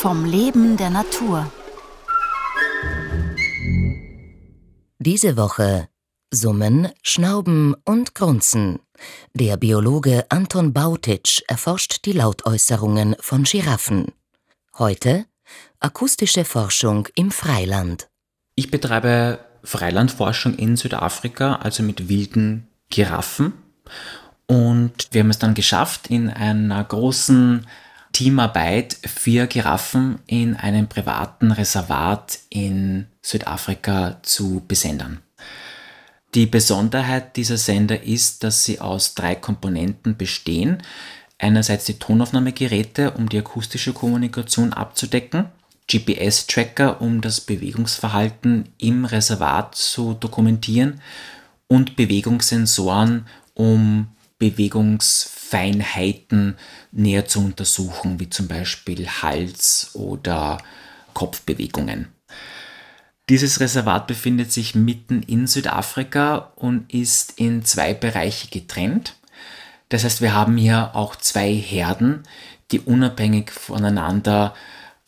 [0.00, 1.50] Vom Leben der Natur.
[4.98, 5.88] Diese Woche
[6.30, 8.80] Summen, Schnauben und Grunzen.
[9.32, 14.12] Der Biologe Anton Bautitsch erforscht die Lautäußerungen von Giraffen.
[14.78, 15.24] Heute
[15.80, 18.08] akustische Forschung im Freiland.
[18.54, 23.52] Ich betreibe Freilandforschung in Südafrika, also mit wilden Giraffen.
[24.48, 27.66] Und wir haben es dann geschafft, in einer großen
[28.12, 35.20] Teamarbeit vier Giraffen in einem privaten Reservat in Südafrika zu besendern.
[36.34, 40.82] Die Besonderheit dieser Sender ist, dass sie aus drei Komponenten bestehen.
[41.38, 45.46] Einerseits die Tonaufnahmegeräte, um die akustische Kommunikation abzudecken,
[45.90, 51.00] GPS-Tracker, um das Bewegungsverhalten im Reservat zu dokumentieren
[51.66, 56.56] und Bewegungssensoren, um Bewegungsfeinheiten
[56.92, 60.58] näher zu untersuchen, wie zum Beispiel Hals- oder
[61.14, 62.08] Kopfbewegungen.
[63.28, 69.16] Dieses Reservat befindet sich mitten in Südafrika und ist in zwei Bereiche getrennt.
[69.90, 72.22] Das heißt, wir haben hier auch zwei Herden,
[72.70, 74.54] die unabhängig voneinander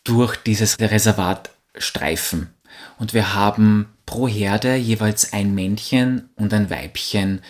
[0.04, 2.50] durch dieses Reservat streifen.
[2.98, 7.40] Und wir haben pro Herde jeweils ein Männchen und ein Weibchen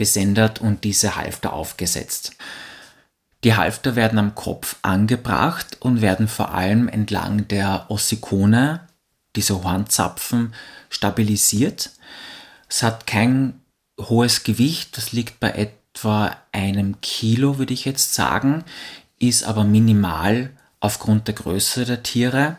[0.00, 2.32] besendert und diese Halfter aufgesetzt.
[3.44, 8.80] Die Halfter werden am Kopf angebracht und werden vor allem entlang der Ossikone
[9.36, 10.54] diese Hornzapfen
[10.88, 11.90] stabilisiert.
[12.66, 13.60] Es hat kein
[14.00, 18.64] hohes Gewicht, das liegt bei etwa einem Kilo, würde ich jetzt sagen,
[19.18, 20.48] ist aber minimal
[20.80, 22.56] aufgrund der Größe der Tiere.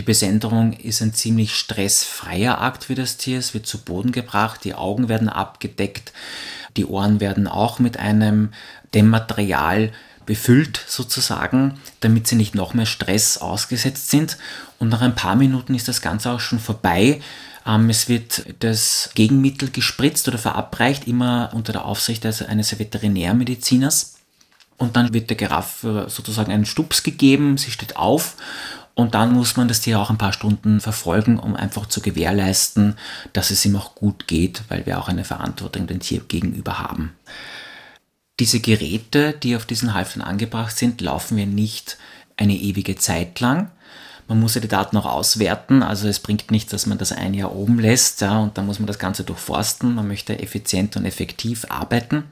[0.00, 3.38] Die Besenderung ist ein ziemlich stressfreier Akt für das Tier.
[3.38, 6.14] Es wird zu Boden gebracht, die Augen werden abgedeckt,
[6.78, 8.54] die Ohren werden auch mit einem
[8.94, 9.92] Dämmmaterial
[10.24, 14.38] befüllt sozusagen, damit sie nicht noch mehr Stress ausgesetzt sind.
[14.78, 17.20] Und nach ein paar Minuten ist das Ganze auch schon vorbei.
[17.66, 24.14] Ähm, es wird das Gegenmittel gespritzt oder verabreicht, immer unter der Aufsicht eines Veterinärmediziners.
[24.78, 28.36] Und dann wird der Giraffe sozusagen einen Stups gegeben, sie steht auf
[28.94, 32.96] und dann muss man das Tier auch ein paar Stunden verfolgen, um einfach zu gewährleisten,
[33.32, 37.14] dass es ihm auch gut geht, weil wir auch eine Verantwortung dem Tier gegenüber haben.
[38.40, 41.98] Diese Geräte, die auf diesen Halftern angebracht sind, laufen wir nicht
[42.36, 43.70] eine ewige Zeit lang.
[44.28, 47.34] Man muss ja die Daten auch auswerten, also es bringt nichts, dass man das ein
[47.34, 49.94] Jahr oben lässt, ja, und dann muss man das Ganze durchforsten.
[49.94, 52.24] Man möchte effizient und effektiv arbeiten.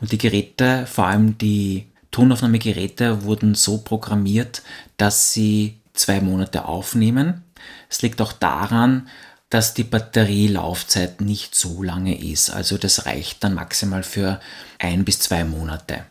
[0.00, 4.62] Und die Geräte, vor allem die Tonaufnahmegeräte, wurden so programmiert,
[4.98, 7.44] dass sie zwei Monate aufnehmen.
[7.88, 9.08] Es liegt auch daran,
[9.50, 12.50] dass die Batterielaufzeit nicht so lange ist.
[12.50, 14.40] Also das reicht dann maximal für
[14.78, 16.06] ein bis zwei Monate.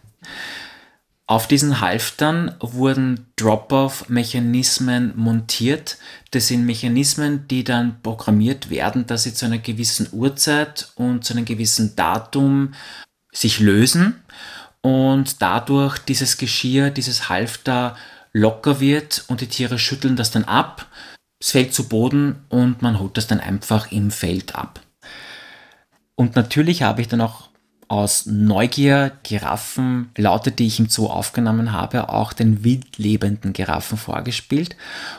[1.25, 5.97] Auf diesen Halftern wurden Drop-off-Mechanismen montiert.
[6.31, 11.33] Das sind Mechanismen, die dann programmiert werden, dass sie zu einer gewissen Uhrzeit und zu
[11.33, 12.73] einem gewissen Datum
[13.31, 14.23] sich lösen
[14.81, 17.95] und dadurch dieses Geschirr, dieses Halfter
[18.33, 20.87] locker wird und die Tiere schütteln das dann ab
[21.39, 24.81] es fällt zu Boden und man holt das dann einfach im Feld ab.
[26.15, 27.49] Und natürlich habe ich dann auch
[27.87, 34.75] aus Neugier Giraffen, Laute, die ich im Zoo aufgenommen habe, auch den wildlebenden Giraffen vorgespielt.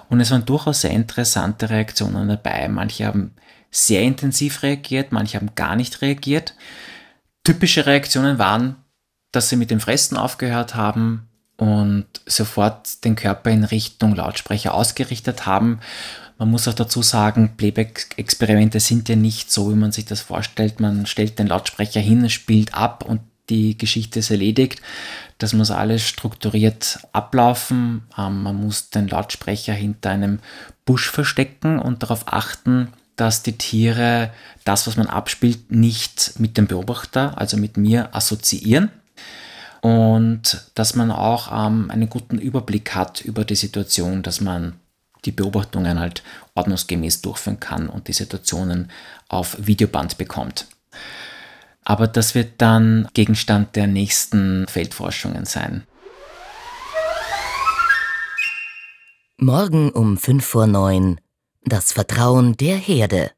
[0.08, 2.68] Und es waren durchaus sehr interessante Reaktionen dabei.
[2.68, 3.32] Manche haben
[3.70, 6.54] sehr intensiv reagiert, manche haben gar nicht reagiert.
[7.44, 8.76] Typische Reaktionen waren,
[9.32, 11.29] dass sie mit dem Fressen aufgehört haben,
[11.60, 15.80] und sofort den Körper in Richtung Lautsprecher ausgerichtet haben.
[16.38, 20.80] Man muss auch dazu sagen, Playback-Experimente sind ja nicht so, wie man sich das vorstellt.
[20.80, 24.80] Man stellt den Lautsprecher hin, spielt ab und die Geschichte ist erledigt.
[25.36, 28.04] Das muss alles strukturiert ablaufen.
[28.16, 30.38] Ähm, man muss den Lautsprecher hinter einem
[30.86, 34.30] Busch verstecken und darauf achten, dass die Tiere
[34.64, 38.90] das, was man abspielt, nicht mit dem Beobachter, also mit mir, assoziieren
[39.80, 44.78] und dass man auch ähm, einen guten Überblick hat über die Situation, dass man
[45.24, 46.22] die Beobachtungen halt
[46.54, 48.90] ordnungsgemäß durchführen kann und die Situationen
[49.28, 50.66] auf Videoband bekommt.
[51.84, 55.86] Aber das wird dann Gegenstand der nächsten Feldforschungen sein.
[59.38, 61.18] Morgen um 5 vor 9
[61.64, 63.30] das Vertrauen der Herde.